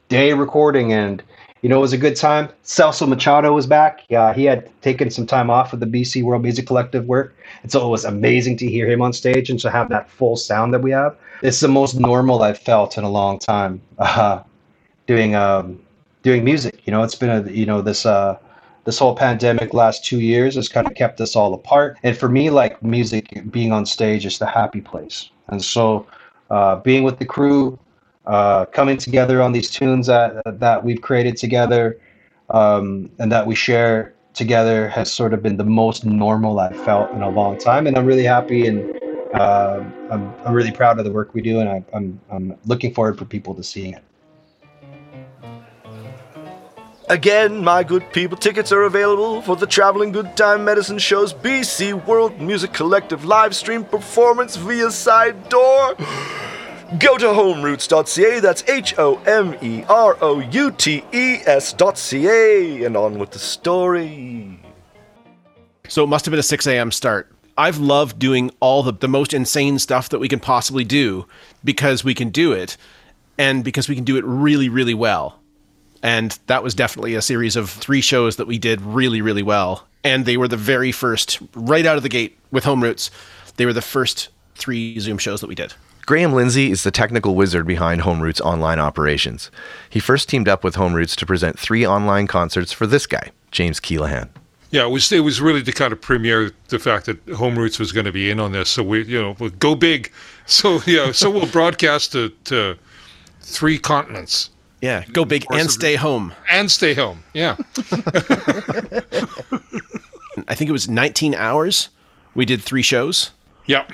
day 0.09 0.33
recording, 0.33 0.93
and 0.93 1.23
you 1.61 1.69
know 1.69 1.77
it 1.77 1.81
was 1.81 1.93
a 1.93 1.97
good 1.97 2.15
time. 2.15 2.49
Celso 2.63 3.07
Machado 3.07 3.53
was 3.53 3.67
back. 3.67 4.03
Yeah, 4.09 4.33
he 4.33 4.45
had 4.45 4.69
taken 4.81 5.09
some 5.09 5.25
time 5.25 5.49
off 5.49 5.73
of 5.73 5.79
the 5.79 5.85
BC 5.85 6.23
World 6.23 6.43
Music 6.43 6.67
Collective 6.67 7.05
work, 7.05 7.35
and 7.61 7.71
so 7.71 7.85
it 7.85 7.89
was 7.89 8.05
amazing 8.05 8.57
to 8.57 8.67
hear 8.69 8.89
him 8.89 9.01
on 9.01 9.13
stage 9.13 9.49
and 9.49 9.59
to 9.61 9.69
have 9.69 9.89
that 9.89 10.09
full 10.09 10.35
sound 10.35 10.73
that 10.73 10.81
we 10.81 10.91
have. 10.91 11.15
It's 11.41 11.59
the 11.59 11.67
most 11.67 11.99
normal 11.99 12.41
I've 12.41 12.59
felt 12.59 12.97
in 12.97 13.03
a 13.03 13.09
long 13.09 13.39
time 13.39 13.81
uh, 13.99 14.41
doing 15.07 15.35
um, 15.35 15.81
doing 16.21 16.43
music. 16.43 16.81
You 16.85 16.91
know, 16.91 17.03
it's 17.03 17.15
been 17.15 17.29
a 17.29 17.49
you 17.51 17.65
know 17.65 17.81
this. 17.81 18.05
Uh, 18.05 18.37
this 18.85 18.99
whole 18.99 19.15
pandemic 19.15 19.73
last 19.73 20.03
two 20.03 20.19
years 20.19 20.55
has 20.55 20.67
kind 20.67 20.85
of 20.87 20.93
kept 20.95 21.21
us 21.21 21.35
all 21.35 21.53
apart. 21.53 21.97
And 22.03 22.17
for 22.17 22.27
me, 22.27 22.49
like 22.49 22.83
music, 22.83 23.43
being 23.49 23.71
on 23.71 23.85
stage 23.85 24.25
is 24.25 24.39
the 24.39 24.45
happy 24.45 24.81
place. 24.81 25.29
And 25.47 25.63
so, 25.63 26.05
uh, 26.49 26.77
being 26.77 27.03
with 27.03 27.19
the 27.19 27.25
crew, 27.25 27.79
uh, 28.25 28.65
coming 28.65 28.97
together 28.97 29.41
on 29.41 29.51
these 29.51 29.69
tunes 29.69 30.07
that 30.07 30.41
that 30.59 30.83
we've 30.83 31.01
created 31.01 31.37
together, 31.37 31.99
um, 32.49 33.09
and 33.19 33.31
that 33.31 33.45
we 33.45 33.55
share 33.55 34.13
together 34.33 34.89
has 34.89 35.11
sort 35.11 35.33
of 35.33 35.43
been 35.43 35.57
the 35.57 35.63
most 35.63 36.05
normal 36.05 36.59
I've 36.59 36.75
felt 36.83 37.11
in 37.11 37.21
a 37.21 37.29
long 37.29 37.57
time. 37.57 37.85
And 37.85 37.97
I'm 37.97 38.05
really 38.05 38.23
happy 38.23 38.65
and 38.65 38.99
uh, 39.33 39.83
I'm, 40.11 40.33
I'm 40.45 40.53
really 40.53 40.71
proud 40.71 40.99
of 40.99 41.05
the 41.05 41.11
work 41.11 41.33
we 41.33 41.41
do, 41.41 41.59
and 41.59 41.69
I, 41.69 41.83
I'm 41.93 42.19
I'm 42.29 42.55
looking 42.65 42.93
forward 42.93 43.17
for 43.17 43.25
people 43.25 43.55
to 43.55 43.63
seeing 43.63 43.93
it. 43.93 44.03
Again, 47.09 47.63
my 47.63 47.83
good 47.83 48.11
people, 48.13 48.37
tickets 48.37 48.71
are 48.71 48.83
available 48.83 49.41
for 49.41 49.55
the 49.55 49.67
Traveling 49.67 50.11
Good 50.11 50.37
Time 50.37 50.63
Medicine 50.63 50.97
Show's 50.97 51.33
BC 51.33 52.05
World 52.05 52.39
Music 52.39 52.71
Collective 52.71 53.25
live 53.25 53.55
stream 53.55 53.83
performance 53.83 54.55
via 54.55 54.89
side 54.89 55.49
door. 55.49 55.95
Go 56.99 57.17
to 57.17 57.25
homeroutes.ca, 57.25 58.39
that's 58.39 58.63
H 58.69 58.93
O 58.99 59.15
M 59.23 59.55
E 59.61 59.83
R 59.89 60.17
O 60.21 60.39
U 60.39 60.71
T 60.71 61.03
E 61.11 61.37
S.ca, 61.45 62.83
and 62.83 62.95
on 62.95 63.17
with 63.17 63.31
the 63.31 63.39
story. 63.39 64.59
So 65.87 66.03
it 66.03 66.07
must 66.07 66.25
have 66.25 66.31
been 66.31 66.39
a 66.39 66.43
6 66.43 66.67
a.m. 66.67 66.91
start. 66.91 67.31
I've 67.57 67.77
loved 67.77 68.19
doing 68.19 68.51
all 68.59 68.83
the, 68.83 68.93
the 68.93 69.07
most 69.07 69.33
insane 69.33 69.79
stuff 69.79 70.09
that 70.09 70.19
we 70.19 70.27
can 70.27 70.39
possibly 70.39 70.83
do 70.83 71.25
because 71.63 72.03
we 72.03 72.13
can 72.13 72.29
do 72.29 72.51
it 72.51 72.77
and 73.37 73.63
because 73.63 73.89
we 73.89 73.95
can 73.95 74.03
do 74.03 74.17
it 74.17 74.23
really, 74.25 74.69
really 74.69 74.93
well. 74.93 75.39
And 76.03 76.37
that 76.47 76.63
was 76.63 76.75
definitely 76.75 77.15
a 77.15 77.21
series 77.21 77.55
of 77.55 77.69
three 77.69 78.01
shows 78.01 78.35
that 78.35 78.47
we 78.47 78.57
did 78.57 78.81
really, 78.81 79.21
really 79.21 79.43
well. 79.43 79.87
And 80.03 80.25
they 80.25 80.37
were 80.37 80.47
the 80.47 80.57
very 80.57 80.91
first, 80.91 81.39
right 81.55 81.85
out 81.85 81.97
of 81.97 82.03
the 82.03 82.09
gate 82.09 82.37
with 82.51 82.65
Home 82.65 82.83
Routes, 82.83 83.09
they 83.55 83.65
were 83.65 83.73
the 83.73 83.81
first 83.81 84.29
three 84.55 84.99
Zoom 84.99 85.17
shows 85.17 85.41
that 85.41 85.47
we 85.47 85.55
did. 85.55 85.73
Graham 86.05 86.33
Lindsey 86.33 86.69
is 86.71 86.83
the 86.83 86.91
technical 86.91 87.33
wizard 87.35 87.65
behind 87.65 88.01
Home 88.01 88.21
Routes' 88.21 88.41
online 88.41 88.79
operations. 88.79 89.49
He 89.89 89.99
first 89.99 90.27
teamed 90.27 90.49
up 90.49 90.63
with 90.63 90.75
Home 90.75 90.93
Routes 90.93 91.15
to 91.17 91.25
present 91.25 91.57
three 91.57 91.87
online 91.87 92.27
concerts 92.27 92.73
for 92.73 92.85
this 92.85 93.05
guy, 93.05 93.31
James 93.51 93.79
Keelaghan. 93.79 94.29
Yeah, 94.71 94.85
it 94.85 94.89
was 94.89 95.11
it 95.11 95.19
was 95.19 95.39
really 95.39 95.61
to 95.61 95.71
kind 95.71 95.93
of 95.93 96.01
premiere 96.01 96.51
the 96.69 96.79
fact 96.79 97.05
that 97.05 97.19
Home 97.35 97.57
Routes 97.57 97.77
was 97.79 97.91
going 97.91 98.05
to 98.05 98.11
be 98.11 98.31
in 98.31 98.39
on 98.39 98.51
this. 98.51 98.69
So 98.69 98.81
we, 98.83 99.05
you 99.05 99.21
know, 99.21 99.35
we'll 99.39 99.51
go 99.51 99.75
big. 99.75 100.11
So 100.45 100.81
yeah, 100.85 101.13
so 101.13 101.29
we'll 101.29 101.47
broadcast 101.47 102.11
to, 102.11 102.27
to 102.43 102.77
three 103.39 103.79
continents. 103.79 104.49
Yeah, 104.81 105.05
go 105.13 105.23
big 105.23 105.45
and 105.53 105.71
stay 105.71 105.95
home. 105.95 106.33
And 106.51 106.69
stay 106.69 106.93
home. 106.93 107.23
Yeah. 107.33 107.55
I 110.49 110.53
think 110.53 110.67
it 110.67 110.73
was 110.73 110.89
19 110.89 111.33
hours. 111.33 111.87
We 112.35 112.43
did 112.43 112.61
three 112.61 112.81
shows. 112.81 113.31
Yep. 113.67 113.93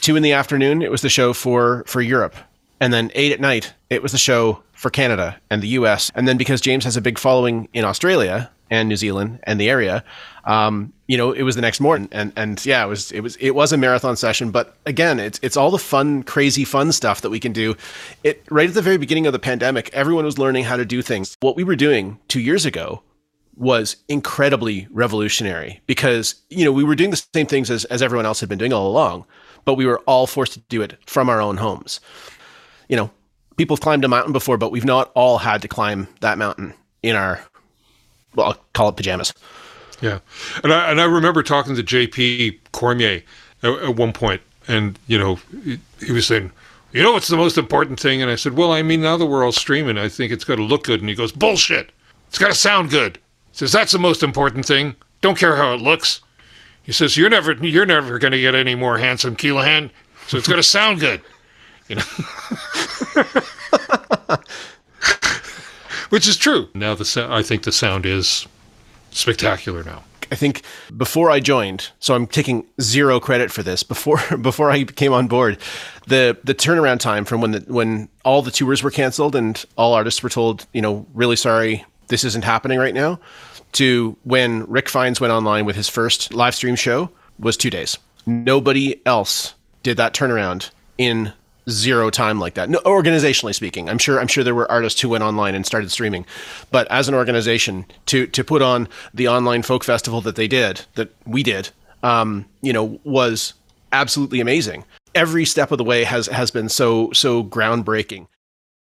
Two 0.00 0.16
in 0.16 0.22
the 0.22 0.32
afternoon, 0.32 0.82
it 0.82 0.90
was 0.90 1.02
the 1.02 1.08
show 1.08 1.32
for 1.32 1.84
for 1.86 2.00
Europe, 2.00 2.34
and 2.80 2.92
then 2.92 3.10
eight 3.14 3.32
at 3.32 3.40
night, 3.40 3.74
it 3.90 4.02
was 4.02 4.12
the 4.12 4.18
show 4.18 4.62
for 4.72 4.90
Canada 4.90 5.38
and 5.50 5.62
the 5.62 5.68
U.S. 5.68 6.10
And 6.14 6.26
then 6.26 6.38
because 6.38 6.60
James 6.60 6.84
has 6.84 6.96
a 6.96 7.02
big 7.02 7.18
following 7.18 7.68
in 7.74 7.84
Australia 7.84 8.50
and 8.70 8.88
New 8.88 8.96
Zealand 8.96 9.40
and 9.42 9.60
the 9.60 9.68
area, 9.68 10.02
um, 10.44 10.92
you 11.06 11.16
know, 11.16 11.32
it 11.32 11.42
was 11.42 11.54
the 11.54 11.60
next 11.60 11.80
morning, 11.80 12.08
and 12.12 12.32
and 12.36 12.64
yeah, 12.64 12.84
it 12.84 12.88
was 12.88 13.12
it 13.12 13.20
was 13.20 13.36
it 13.36 13.50
was 13.50 13.72
a 13.72 13.76
marathon 13.76 14.16
session. 14.16 14.50
But 14.50 14.76
again, 14.86 15.20
it's 15.20 15.38
it's 15.42 15.56
all 15.56 15.70
the 15.70 15.78
fun, 15.78 16.22
crazy, 16.22 16.64
fun 16.64 16.92
stuff 16.92 17.20
that 17.20 17.30
we 17.30 17.40
can 17.40 17.52
do. 17.52 17.76
It 18.24 18.42
right 18.50 18.68
at 18.68 18.74
the 18.74 18.82
very 18.82 18.96
beginning 18.96 19.26
of 19.26 19.32
the 19.32 19.38
pandemic, 19.38 19.90
everyone 19.92 20.24
was 20.24 20.38
learning 20.38 20.64
how 20.64 20.76
to 20.76 20.84
do 20.84 21.02
things. 21.02 21.36
What 21.40 21.56
we 21.56 21.64
were 21.64 21.76
doing 21.76 22.18
two 22.28 22.40
years 22.40 22.64
ago 22.64 23.02
was 23.56 23.96
incredibly 24.08 24.88
revolutionary 24.90 25.82
because 25.86 26.36
you 26.48 26.64
know 26.64 26.72
we 26.72 26.84
were 26.84 26.94
doing 26.94 27.10
the 27.10 27.22
same 27.34 27.46
things 27.46 27.70
as 27.70 27.84
as 27.86 28.02
everyone 28.02 28.24
else 28.24 28.40
had 28.40 28.48
been 28.48 28.58
doing 28.58 28.72
all 28.72 28.88
along, 28.88 29.26
but 29.64 29.74
we 29.74 29.86
were 29.86 30.00
all 30.00 30.26
forced 30.26 30.52
to 30.54 30.60
do 30.68 30.82
it 30.82 30.98
from 31.06 31.28
our 31.28 31.40
own 31.40 31.56
homes. 31.56 32.00
You 32.88 32.96
know, 32.96 33.10
people 33.56 33.76
have 33.76 33.82
climbed 33.82 34.04
a 34.04 34.08
mountain 34.08 34.32
before, 34.32 34.56
but 34.56 34.72
we've 34.72 34.84
not 34.84 35.10
all 35.14 35.38
had 35.38 35.62
to 35.62 35.68
climb 35.68 36.08
that 36.20 36.38
mountain 36.38 36.74
in 37.02 37.16
our 37.16 37.40
well, 38.34 38.48
I'll 38.48 38.64
call 38.74 38.88
it 38.90 38.96
pajamas. 38.96 39.34
Yeah, 40.00 40.20
and 40.62 40.72
I 40.72 40.90
and 40.90 41.00
I 41.00 41.04
remember 41.04 41.42
talking 41.42 41.74
to 41.76 41.82
J.P. 41.82 42.60
Cormier 42.72 43.22
at, 43.62 43.70
at 43.70 43.96
one 43.96 44.12
point, 44.12 44.40
and 44.66 44.98
you 45.06 45.18
know, 45.18 45.38
he, 45.64 45.78
he 46.04 46.12
was 46.12 46.26
saying, 46.26 46.52
"You 46.92 47.02
know, 47.02 47.12
what's 47.12 47.28
the 47.28 47.36
most 47.36 47.58
important 47.58 48.00
thing?" 48.00 48.22
And 48.22 48.30
I 48.30 48.36
said, 48.36 48.56
"Well, 48.56 48.72
I 48.72 48.82
mean, 48.82 49.02
now 49.02 49.16
that 49.16 49.26
we're 49.26 49.44
all 49.44 49.52
streaming, 49.52 49.98
I 49.98 50.08
think 50.08 50.32
it's 50.32 50.44
got 50.44 50.56
to 50.56 50.62
look 50.62 50.84
good." 50.84 51.00
And 51.00 51.08
he 51.08 51.14
goes, 51.14 51.32
"Bullshit! 51.32 51.92
It's 52.28 52.38
got 52.38 52.48
to 52.48 52.54
sound 52.54 52.90
good." 52.90 53.18
He 53.50 53.58
says, 53.58 53.72
"That's 53.72 53.92
the 53.92 53.98
most 53.98 54.22
important 54.22 54.64
thing. 54.64 54.96
Don't 55.20 55.38
care 55.38 55.56
how 55.56 55.74
it 55.74 55.80
looks." 55.82 56.22
He 56.82 56.92
says, 56.92 57.16
"You're 57.16 57.30
never, 57.30 57.52
you're 57.52 57.86
never 57.86 58.18
going 58.18 58.32
to 58.32 58.40
get 58.40 58.54
any 58.54 58.74
more 58.74 58.98
handsome, 58.98 59.36
Keelaghan. 59.36 59.90
So 60.26 60.36
it's 60.38 60.48
going 60.48 60.58
to 60.58 60.62
sound 60.62 61.00
good." 61.00 61.20
You 61.88 61.96
know. 61.96 62.02
Which 66.10 66.26
is 66.26 66.36
true. 66.36 66.68
Now 66.74 66.94
the 66.94 67.04
so- 67.04 67.30
I 67.32 67.42
think 67.42 67.62
the 67.62 67.72
sound 67.72 68.04
is 68.04 68.46
spectacular 69.12 69.84
now. 69.84 70.02
I 70.32 70.36
think 70.36 70.62
before 70.96 71.30
I 71.30 71.40
joined, 71.40 71.90
so 71.98 72.14
I'm 72.14 72.26
taking 72.26 72.64
zero 72.80 73.18
credit 73.20 73.50
for 73.50 73.62
this. 73.62 73.82
Before 73.82 74.20
before 74.40 74.70
I 74.70 74.84
came 74.84 75.12
on 75.12 75.28
board, 75.28 75.58
the 76.06 76.36
the 76.44 76.54
turnaround 76.54 76.98
time 77.00 77.24
from 77.24 77.40
when 77.40 77.50
the 77.52 77.60
when 77.68 78.08
all 78.24 78.42
the 78.42 78.50
tours 78.50 78.82
were 78.82 78.90
canceled 78.90 79.34
and 79.36 79.64
all 79.76 79.94
artists 79.94 80.22
were 80.22 80.28
told, 80.28 80.66
you 80.72 80.82
know, 80.82 81.06
really 81.14 81.36
sorry, 81.36 81.84
this 82.08 82.24
isn't 82.24 82.44
happening 82.44 82.78
right 82.78 82.94
now, 82.94 83.20
to 83.72 84.16
when 84.24 84.64
Rick 84.66 84.88
Fines 84.88 85.20
went 85.20 85.32
online 85.32 85.64
with 85.64 85.76
his 85.76 85.88
first 85.88 86.32
live 86.34 86.54
stream 86.54 86.76
show 86.76 87.10
was 87.38 87.56
two 87.56 87.70
days. 87.70 87.98
Nobody 88.26 89.00
else 89.06 89.54
did 89.82 89.96
that 89.96 90.14
turnaround 90.14 90.70
in 90.98 91.32
zero 91.68 92.10
time 92.10 92.38
like 92.38 92.54
that. 92.54 92.68
No, 92.68 92.78
organizationally 92.80 93.54
speaking, 93.54 93.88
I'm 93.88 93.98
sure 93.98 94.20
I'm 94.20 94.26
sure 94.26 94.44
there 94.44 94.54
were 94.54 94.70
artists 94.70 95.00
who 95.00 95.08
went 95.08 95.24
online 95.24 95.54
and 95.54 95.64
started 95.64 95.90
streaming, 95.90 96.26
but 96.70 96.86
as 96.90 97.08
an 97.08 97.14
organization 97.14 97.86
to 98.06 98.26
to 98.28 98.44
put 98.44 98.62
on 98.62 98.88
the 99.14 99.28
online 99.28 99.62
folk 99.62 99.84
festival 99.84 100.20
that 100.22 100.36
they 100.36 100.48
did, 100.48 100.82
that 100.94 101.14
we 101.26 101.42
did, 101.42 101.70
um, 102.02 102.46
you 102.62 102.72
know, 102.72 103.00
was 103.04 103.54
absolutely 103.92 104.40
amazing. 104.40 104.84
Every 105.14 105.44
step 105.44 105.70
of 105.70 105.78
the 105.78 105.84
way 105.84 106.04
has 106.04 106.26
has 106.26 106.50
been 106.50 106.68
so 106.68 107.10
so 107.12 107.44
groundbreaking. 107.44 108.26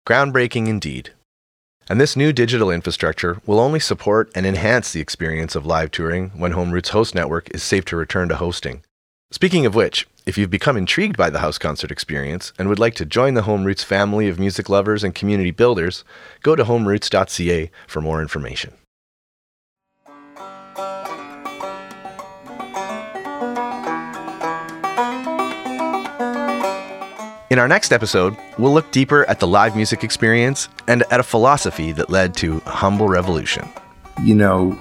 Groundbreaking 0.07 0.67
indeed. 0.67 1.11
And 1.89 2.01
this 2.01 2.17
new 2.17 2.33
digital 2.33 2.69
infrastructure 2.69 3.41
will 3.45 3.61
only 3.61 3.79
support 3.79 4.29
and 4.35 4.45
enhance 4.45 4.91
the 4.91 4.99
experience 4.99 5.55
of 5.55 5.65
live 5.65 5.89
touring 5.89 6.31
when 6.31 6.51
Home 6.51 6.71
Routes' 6.71 6.89
Host 6.89 7.15
Network 7.15 7.49
is 7.55 7.63
safe 7.63 7.85
to 7.85 7.95
return 7.95 8.27
to 8.27 8.35
hosting. 8.35 8.83
Speaking 9.31 9.65
of 9.65 9.73
which, 9.73 10.05
if 10.25 10.37
you've 10.37 10.49
become 10.49 10.75
intrigued 10.75 11.15
by 11.15 11.29
the 11.29 11.39
house 11.39 11.57
concert 11.57 11.89
experience 11.89 12.51
and 12.59 12.67
would 12.67 12.79
like 12.79 12.95
to 12.95 13.05
join 13.05 13.35
the 13.35 13.43
Home 13.43 13.63
Routes 13.63 13.83
family 13.83 14.27
of 14.27 14.37
music 14.39 14.67
lovers 14.67 15.03
and 15.03 15.15
community 15.15 15.51
builders, 15.51 16.03
go 16.43 16.55
to 16.57 16.65
homeroutes.ca 16.65 17.71
for 17.87 18.01
more 18.01 18.21
information. 18.21 18.73
In 27.49 27.59
our 27.59 27.67
next 27.69 27.93
episode, 27.93 28.35
we'll 28.57 28.73
look 28.73 28.91
deeper 28.91 29.23
at 29.29 29.39
the 29.39 29.47
live 29.47 29.73
music 29.73 30.03
experience 30.03 30.67
and 30.85 31.03
at 31.11 31.21
a 31.21 31.23
philosophy 31.23 31.93
that 31.93 32.09
led 32.09 32.35
to 32.37 32.61
a 32.65 32.71
Humble 32.71 33.07
Revolution. 33.07 33.69
You 34.21 34.35
know, 34.35 34.77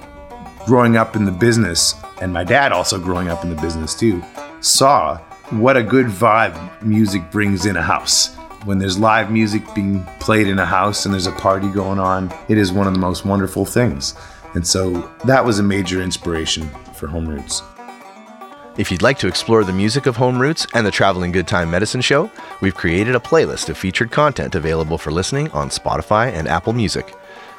growing 0.67 0.97
up 0.97 1.15
in 1.15 1.27
the 1.27 1.31
business, 1.31 1.95
and 2.21 2.33
my 2.33 2.43
dad 2.43 2.73
also 2.73 2.99
growing 2.99 3.29
up 3.29 3.45
in 3.45 3.51
the 3.51 3.63
business 3.63 3.95
too, 3.95 4.21
saw 4.63 5.19
what 5.51 5.77
a 5.77 5.83
good 5.83 6.07
vibe 6.07 6.83
music 6.83 7.31
brings 7.31 7.67
in 7.67 7.77
a 7.77 7.83
house. 7.83 8.35
When 8.65 8.79
there's 8.81 8.99
live 8.99 9.31
music 9.31 9.63
being 9.73 10.05
played 10.19 10.49
in 10.49 10.59
a 10.59 10.67
house 10.67 11.05
and 11.05 11.15
there's 11.15 11.29
a 11.29 11.33
party 11.33 11.69
going 11.69 12.01
on, 12.01 12.35
it 12.49 12.59
is 12.59 12.73
one 12.73 12.89
of 12.89 12.95
the 12.95 12.99
most 12.99 13.25
wonderful 13.25 13.65
things. 13.65 14.17
And 14.55 14.67
so 14.67 15.09
that 15.25 15.45
was 15.45 15.61
a 15.61 15.63
major 15.63 16.03
inspiration 16.03 16.69
for 16.95 17.07
Home 17.07 17.29
Routes. 17.29 17.63
If 18.79 18.91
you'd 18.91 19.01
like 19.01 19.19
to 19.21 19.27
explore 19.27 19.65
the 19.65 19.73
music 19.73 20.05
of 20.05 20.17
Home 20.17 20.39
Routes 20.39 20.67
and 20.75 20.87
the 20.87 20.91
Traveling 20.91 21.33
Good 21.33 21.49
Time 21.49 21.71
Medicine 21.71 22.03
Show, 22.03 22.31
we've 22.61 22.75
created 22.75 23.15
a 23.15 23.19
playlist 23.19 23.71
of 23.71 23.79
featured 23.79 24.11
content 24.11 24.55
available 24.55 24.99
for 24.99 25.11
listening 25.11 25.51
on 25.53 25.71
Spotify 25.71 26.31
and 26.31 26.47
Apple 26.47 26.75
Music. 26.75 27.15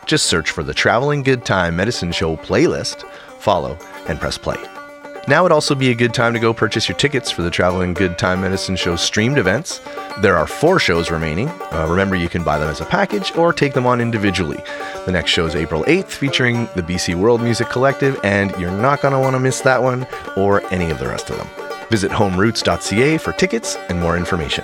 Just 0.06 0.28
search 0.28 0.52
for 0.52 0.62
the 0.62 0.76
Traveling 0.76 1.24
Good 1.24 1.44
Time 1.44 1.76
Medicine 1.76 2.12
Show 2.12 2.38
playlist, 2.38 3.02
follow, 3.40 3.80
and 4.08 4.20
press 4.20 4.38
play. 4.38 4.77
Now 5.30 5.44
would 5.44 5.52
also 5.52 5.76
be 5.76 5.92
a 5.92 5.96
good 5.96 6.14
time 6.14 6.32
to 6.34 6.40
go 6.40 6.54
purchase 6.54 6.88
your 6.88 6.98
tickets 6.98 7.30
for 7.30 7.42
the 7.42 7.50
Traveling 7.50 7.94
Good 7.94 8.18
Time 8.18 8.40
Medicine 8.40 8.78
Show 8.78 8.96
streamed 8.96 9.38
events. 9.38 9.82
There 10.22 10.38
are 10.38 10.48
four 10.48 10.80
shows 10.80 11.12
remaining. 11.12 11.50
Uh, 11.50 11.86
remember, 11.90 12.16
you 12.16 12.30
can 12.30 12.46
buy 12.46 12.58
them 12.58 12.70
as 12.70 12.80
a 12.80 12.86
package 12.86 13.36
or 13.36 13.52
take 13.52 13.74
them 13.74 13.86
on 13.86 14.00
individually. 14.00 14.64
The 15.06 15.12
next 15.12 15.32
show 15.32 15.46
is 15.46 15.54
April 15.54 15.84
8th, 15.84 16.12
featuring 16.12 16.70
the 16.76 16.82
BC 16.82 17.16
World 17.16 17.42
Music 17.42 17.68
Collective, 17.68 18.18
and 18.24 18.52
you're 18.58 18.72
not 18.72 19.02
going 19.02 19.14
to 19.14 19.20
want 19.20 19.36
to 19.36 19.40
miss 19.42 19.60
that 19.62 19.84
one 19.84 20.08
or 20.38 20.66
any 20.74 20.92
of 20.92 21.00
the 21.00 21.08
rest 21.08 21.30
of 21.30 21.38
them. 21.38 21.50
Visit 21.90 22.10
homeroutes.ca 22.10 23.18
for 23.18 23.34
tickets 23.34 23.76
and 23.90 24.00
more 24.00 24.16
information. 24.16 24.64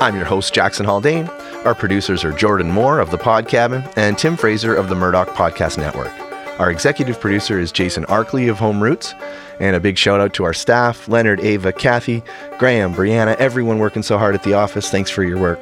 I'm 0.00 0.16
your 0.16 0.24
host, 0.24 0.52
Jaxon 0.52 0.84
Haldane. 0.84 1.28
Our 1.64 1.76
producers 1.76 2.24
are 2.24 2.32
Jordan 2.32 2.72
Moore 2.72 2.98
of 2.98 3.12
The 3.12 3.18
Pod 3.18 3.46
Cabin 3.46 3.84
and 3.94 4.18
Tim 4.18 4.36
Fraser 4.36 4.74
of 4.74 4.88
the 4.88 4.96
Murdoch 4.96 5.28
Podcast 5.28 5.78
Network. 5.78 6.12
Our 6.62 6.70
executive 6.70 7.18
producer 7.18 7.58
is 7.58 7.72
Jason 7.72 8.04
Arkley 8.04 8.48
of 8.48 8.60
Home 8.60 8.80
Routes. 8.80 9.16
And 9.58 9.74
a 9.74 9.80
big 9.80 9.98
shout 9.98 10.20
out 10.20 10.32
to 10.34 10.44
our 10.44 10.52
staff 10.52 11.08
Leonard, 11.08 11.40
Ava, 11.40 11.72
Kathy, 11.72 12.22
Graham, 12.56 12.94
Brianna, 12.94 13.34
everyone 13.34 13.80
working 13.80 14.04
so 14.04 14.16
hard 14.16 14.36
at 14.36 14.44
the 14.44 14.54
office. 14.54 14.88
Thanks 14.88 15.10
for 15.10 15.24
your 15.24 15.40
work. 15.40 15.60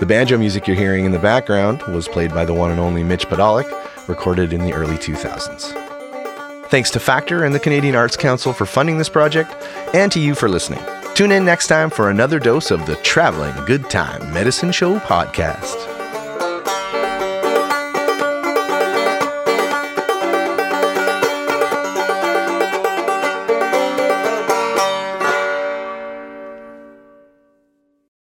The 0.00 0.06
banjo 0.06 0.38
music 0.38 0.66
you're 0.66 0.74
hearing 0.74 1.04
in 1.04 1.12
the 1.12 1.18
background 1.18 1.82
was 1.82 2.08
played 2.08 2.30
by 2.30 2.46
the 2.46 2.54
one 2.54 2.70
and 2.70 2.80
only 2.80 3.04
Mitch 3.04 3.28
Podolak, 3.28 3.68
recorded 4.08 4.54
in 4.54 4.62
the 4.62 4.72
early 4.72 4.96
2000s. 4.96 6.68
Thanks 6.70 6.90
to 6.92 6.98
Factor 6.98 7.44
and 7.44 7.54
the 7.54 7.60
Canadian 7.60 7.94
Arts 7.94 8.16
Council 8.16 8.54
for 8.54 8.64
funding 8.64 8.96
this 8.96 9.10
project, 9.10 9.52
and 9.92 10.10
to 10.12 10.18
you 10.18 10.34
for 10.34 10.48
listening. 10.48 10.82
Tune 11.14 11.30
in 11.30 11.44
next 11.44 11.66
time 11.66 11.90
for 11.90 12.08
another 12.08 12.38
dose 12.38 12.70
of 12.70 12.86
the 12.86 12.96
Traveling 12.96 13.66
Good 13.66 13.90
Time 13.90 14.32
Medicine 14.32 14.72
Show 14.72 14.98
podcast. 15.00 15.91